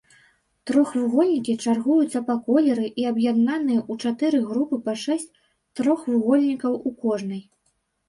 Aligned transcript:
Трохвугольнікі 0.69 1.55
чаргуюцца 1.65 2.19
па 2.31 2.35
колеры 2.49 2.89
і 3.03 3.07
аб'яднаныя 3.11 3.79
ў 3.83 3.93
чатыры 4.03 4.43
групы 4.49 4.83
па 4.91 4.99
шэсць 5.05 5.31
трохвугольнікаў 5.77 6.73
у 6.87 6.99
кожнай. 7.07 7.51